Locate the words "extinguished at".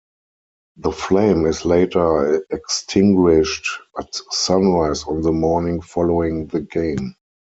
2.49-4.15